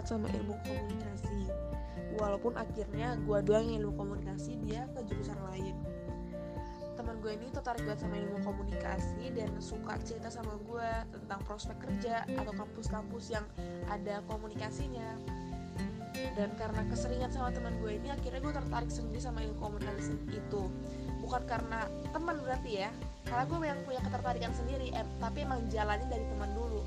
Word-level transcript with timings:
banget 0.00 0.16
sama 0.16 0.32
ilmu 0.32 0.56
komunikasi. 0.64 1.40
Walaupun 2.16 2.56
akhirnya 2.56 3.20
gue 3.20 3.38
doang 3.44 3.68
yang 3.68 3.84
ilmu 3.84 4.00
komunikasi 4.00 4.56
dia 4.64 4.88
ke 4.96 5.04
jurusan 5.04 5.36
lain. 5.52 5.76
Teman 6.96 7.20
gue 7.20 7.36
ini 7.36 7.52
tertarik 7.52 7.84
banget 7.84 8.00
sama 8.00 8.16
ilmu 8.16 8.40
komunikasi 8.40 9.28
dan 9.36 9.52
suka 9.60 10.00
cerita 10.00 10.32
sama 10.32 10.56
gue 10.64 10.90
tentang 11.12 11.40
prospek 11.44 11.76
kerja 11.84 12.24
atau 12.24 12.52
kampus-kampus 12.56 13.28
yang 13.28 13.44
ada 13.92 14.24
komunikasinya. 14.24 15.20
Dan 16.32 16.52
karena 16.56 16.80
keseringan 16.88 17.28
sama 17.28 17.52
teman 17.52 17.76
gue 17.84 18.00
ini 18.00 18.08
akhirnya 18.08 18.40
gue 18.40 18.54
tertarik 18.56 18.88
sendiri 18.88 19.20
sama 19.20 19.44
ilmu 19.44 19.60
komunikasi 19.60 20.16
itu. 20.32 20.62
Bukan 21.20 21.44
karena 21.44 21.84
teman 22.16 22.40
berarti 22.40 22.88
ya 22.88 22.90
karena 23.28 23.44
gue 23.44 23.56
yang 23.68 23.80
punya 23.84 24.00
ketertarikan 24.00 24.52
sendiri 24.56 24.96
eh, 24.96 25.04
tapi 25.20 25.44
emang 25.44 25.68
jalannya 25.68 26.08
dari 26.08 26.24
teman 26.24 26.56
dulu 26.56 26.82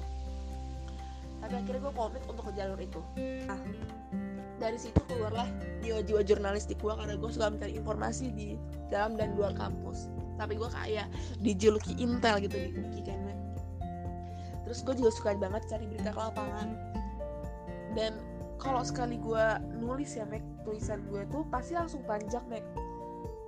tapi 1.43 1.53
akhirnya 1.59 1.81
gue 1.83 1.93
komit 1.93 2.23
untuk 2.23 2.43
ke 2.47 2.53
jalur 2.55 2.79
itu. 2.79 3.01
Nah 3.51 3.59
dari 4.61 4.79
situ 4.79 5.01
keluarlah 5.11 5.49
jiwa-jiwa 5.83 6.23
jurnalistik 6.23 6.79
gue 6.79 6.93
karena 6.95 7.19
gue 7.19 7.29
suka 7.29 7.51
mencari 7.51 7.75
informasi 7.75 8.31
di 8.31 8.55
dalam 8.87 9.19
dan 9.19 9.35
luar 9.35 9.51
kampus. 9.51 10.07
Tapi 10.39 10.55
gue 10.55 10.69
kayak 10.71 11.11
dijuluki 11.43 11.99
intel 11.99 12.39
gitu 12.39 12.55
di 12.55 12.71
UKI 12.79 13.01
kan 13.11 13.23
terus 14.63 14.79
gue 14.89 14.95
juga 14.95 15.11
suka 15.13 15.37
banget 15.37 15.69
cari 15.69 15.85
berita 15.85 16.09
ke 16.09 16.17
lapangan. 16.17 16.67
Dan 17.93 18.17
kalau 18.57 18.81
sekali 18.81 19.21
gue 19.21 19.45
nulis 19.77 20.17
ya 20.17 20.25
Mac 20.25 20.41
tulisan 20.65 21.03
gue 21.11 21.27
tuh 21.29 21.45
pasti 21.53 21.77
langsung 21.77 22.01
panjang 22.09 22.41
Mac. 22.49 22.65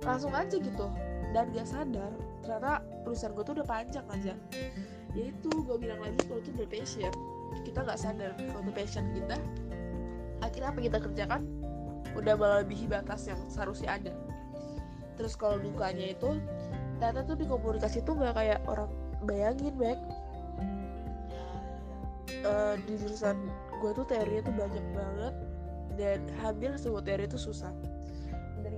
Langsung 0.06 0.30
aja 0.36 0.54
gitu 0.54 0.86
dan 1.34 1.50
gak 1.50 1.66
sadar 1.66 2.12
ternyata 2.44 2.82
tulisan 3.02 3.34
gue 3.34 3.44
tuh 3.44 3.54
udah 3.58 3.66
panjang 3.66 4.06
aja 4.10 4.34
yaitu 5.16 5.48
gue 5.48 5.76
bilang 5.80 5.98
lagi 6.04 6.20
kalau 6.28 6.40
itu 6.44 6.52
udah 6.52 6.68
passion. 6.68 7.12
Kita 7.64 7.78
nggak 7.88 7.98
sadar 7.98 8.30
kalau 8.36 8.62
itu 8.68 8.72
passion 8.76 9.04
kita. 9.16 9.36
Akhirnya 10.44 10.68
apa 10.68 10.80
kita 10.84 10.98
kerjakan? 11.00 11.42
Udah 12.12 12.36
melebihi 12.36 12.84
batas 12.86 13.24
yang 13.24 13.40
seharusnya 13.48 13.96
ada. 13.96 14.12
Terus 15.16 15.32
kalau 15.32 15.56
dukanya 15.56 16.12
itu 16.12 16.36
ternyata 17.00 17.32
tuh 17.32 17.36
di 17.40 17.48
komunikasi 17.48 18.04
tuh 18.04 18.16
nggak 18.16 18.36
kayak 18.36 18.60
orang 18.68 18.88
bayangin 19.24 19.72
baik 19.76 20.00
uh, 22.44 22.76
di 22.84 22.94
jurusan 23.00 23.36
gue 23.80 23.90
tuh 23.96 24.04
teorinya 24.04 24.52
tuh 24.52 24.54
banyak 24.54 24.86
banget. 24.92 25.34
Dan 25.96 26.20
hampir 26.44 26.76
semua 26.76 27.00
teori 27.00 27.24
itu 27.24 27.40
susah 27.40 27.72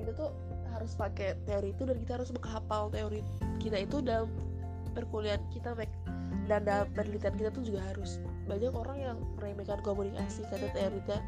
kita 0.08 0.24
tuh 0.24 0.32
harus 0.72 0.96
pakai 0.96 1.36
teori 1.44 1.76
itu 1.76 1.84
dan 1.84 2.00
kita 2.00 2.12
harus 2.16 2.32
menghafal 2.32 2.88
teori 2.88 3.20
kita 3.60 3.84
itu 3.84 4.00
dalam 4.00 4.32
perkuliahan 4.96 5.44
kita 5.52 5.76
dan 6.48 6.64
dalam 6.64 6.88
penelitian 6.96 7.36
kita 7.36 7.50
tuh 7.52 7.60
juga 7.60 7.84
harus. 7.92 8.16
Banyak 8.48 8.72
orang 8.72 8.96
yang 8.96 9.16
meremehkan 9.36 9.84
komunikasi 9.84 10.48
karena 10.48 10.72
teorinya 10.72 11.18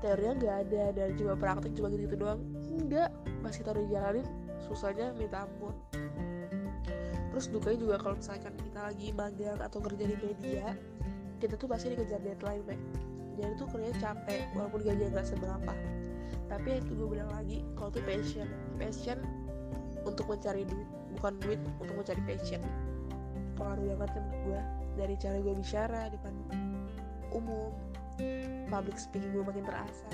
teorinya 0.00 0.32
nggak 0.40 0.56
ada 0.64 0.84
dan 0.96 1.08
cuma 1.20 1.36
praktik 1.36 1.76
cuma 1.76 1.92
gitu, 1.92 2.08
-gitu 2.08 2.16
doang. 2.16 2.40
Enggak 2.72 3.12
pas 3.44 3.52
kita 3.52 3.76
udah 3.76 3.84
jalanin 3.92 4.26
susahnya 4.64 5.12
minta 5.20 5.44
ampun. 5.44 5.76
Terus 7.36 7.52
dukanya 7.52 7.78
juga 7.84 7.96
kalau 8.00 8.16
misalkan 8.16 8.56
kita 8.56 8.80
lagi 8.80 9.08
magang 9.12 9.60
atau 9.60 9.78
kerja 9.84 10.04
di 10.08 10.16
media 10.16 10.72
kita 11.36 11.58
tuh 11.58 11.66
pasti 11.66 11.90
dikejar 11.90 12.22
deadline 12.22 12.62
baik 12.62 12.82
jadi 13.34 13.52
tuh 13.58 13.66
kerjanya 13.66 13.98
capek 13.98 14.40
walaupun 14.54 14.80
gajinya 14.86 15.10
nggak 15.18 15.26
seberapa 15.26 15.72
tapi 16.62 16.78
itu 16.78 16.94
gue 16.94 17.18
bilang 17.18 17.26
lagi 17.34 17.58
kalau 17.74 17.90
tuh 17.90 18.06
passion 18.06 18.46
passion 18.78 19.18
untuk 20.06 20.30
mencari 20.30 20.62
duit 20.62 20.86
bukan 21.18 21.34
duit 21.42 21.58
untuk 21.82 21.94
mencari 21.98 22.22
passion. 22.22 22.62
Pengaruh 23.58 23.98
banget 23.98 24.14
menurut 24.14 24.38
gue 24.46 24.60
dari 24.94 25.14
cara 25.18 25.36
gue 25.42 25.54
bicara 25.58 26.00
di 26.06 26.14
depan 26.14 26.34
umum 27.34 27.74
public 28.70 28.94
speaking 28.94 29.34
gue 29.34 29.42
makin 29.42 29.66
terasa. 29.66 30.06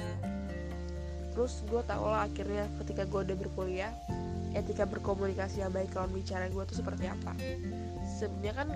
Terus 1.37 1.69
gue 1.69 1.85
tau 1.85 2.09
lah 2.09 2.25
akhirnya 2.25 2.65
ketika 2.81 3.05
gue 3.05 3.21
udah 3.29 3.37
berkuliah 3.37 3.93
etika 4.57 4.89
berkomunikasi 4.89 5.61
yang 5.61 5.69
baik 5.69 5.93
kalau 5.93 6.09
bicara 6.09 6.49
gue 6.49 6.65
tuh 6.65 6.81
seperti 6.81 7.13
apa. 7.13 7.37
Sebenarnya 8.09 8.55
kan 8.57 8.69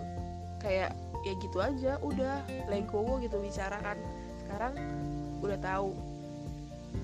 kayak 0.60 0.93
ya 1.25 1.33
gitu 1.41 1.56
aja 1.56 1.97
udah 2.04 2.44
lengkowo 2.69 3.16
gitu 3.25 3.41
bicara 3.41 3.81
kan. 3.81 3.97
Sekarang 4.44 4.77
udah 5.41 5.56
tahu 5.56 6.12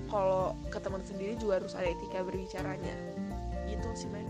kalau 0.09 0.57
ke 0.67 0.77
teman 0.81 1.01
sendiri 1.05 1.37
juga 1.37 1.63
harus 1.63 1.73
ada 1.77 1.87
etika 1.87 2.25
berbicaranya. 2.25 2.95
Gitu 3.69 3.87
sih 3.95 4.09
men 4.09 4.25